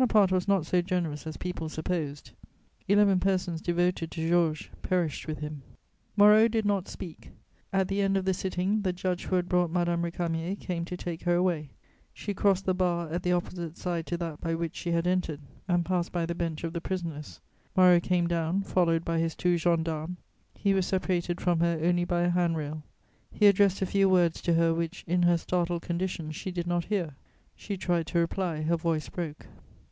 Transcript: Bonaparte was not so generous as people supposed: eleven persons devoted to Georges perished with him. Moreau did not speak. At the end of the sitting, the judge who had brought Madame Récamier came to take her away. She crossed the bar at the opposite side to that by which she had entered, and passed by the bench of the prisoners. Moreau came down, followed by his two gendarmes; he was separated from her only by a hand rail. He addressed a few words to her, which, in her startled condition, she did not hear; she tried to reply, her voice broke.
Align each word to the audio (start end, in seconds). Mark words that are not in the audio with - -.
Bonaparte 0.00 0.32
was 0.32 0.48
not 0.48 0.64
so 0.64 0.80
generous 0.80 1.26
as 1.26 1.36
people 1.36 1.68
supposed: 1.68 2.30
eleven 2.88 3.20
persons 3.20 3.60
devoted 3.60 4.10
to 4.10 4.26
Georges 4.26 4.68
perished 4.80 5.26
with 5.26 5.40
him. 5.40 5.60
Moreau 6.16 6.48
did 6.48 6.64
not 6.64 6.88
speak. 6.88 7.30
At 7.74 7.88
the 7.88 8.00
end 8.00 8.16
of 8.16 8.24
the 8.24 8.32
sitting, 8.32 8.80
the 8.80 8.94
judge 8.94 9.26
who 9.26 9.36
had 9.36 9.50
brought 9.50 9.70
Madame 9.70 10.00
Récamier 10.02 10.58
came 10.58 10.86
to 10.86 10.96
take 10.96 11.24
her 11.24 11.34
away. 11.34 11.72
She 12.14 12.32
crossed 12.32 12.64
the 12.64 12.72
bar 12.72 13.10
at 13.10 13.22
the 13.22 13.32
opposite 13.32 13.76
side 13.76 14.06
to 14.06 14.16
that 14.16 14.40
by 14.40 14.54
which 14.54 14.74
she 14.76 14.92
had 14.92 15.06
entered, 15.06 15.40
and 15.68 15.84
passed 15.84 16.10
by 16.10 16.24
the 16.24 16.34
bench 16.34 16.64
of 16.64 16.72
the 16.72 16.80
prisoners. 16.80 17.38
Moreau 17.76 18.00
came 18.00 18.26
down, 18.26 18.62
followed 18.62 19.04
by 19.04 19.18
his 19.18 19.34
two 19.36 19.58
gendarmes; 19.58 20.16
he 20.54 20.72
was 20.72 20.86
separated 20.86 21.38
from 21.38 21.60
her 21.60 21.78
only 21.82 22.06
by 22.06 22.22
a 22.22 22.30
hand 22.30 22.56
rail. 22.56 22.82
He 23.30 23.46
addressed 23.46 23.82
a 23.82 23.86
few 23.86 24.08
words 24.08 24.40
to 24.40 24.54
her, 24.54 24.72
which, 24.72 25.04
in 25.06 25.24
her 25.24 25.36
startled 25.36 25.82
condition, 25.82 26.32
she 26.32 26.50
did 26.50 26.66
not 26.66 26.86
hear; 26.86 27.14
she 27.54 27.76
tried 27.76 28.06
to 28.06 28.18
reply, 28.18 28.62
her 28.62 28.76
voice 28.78 29.10
broke. 29.10 29.46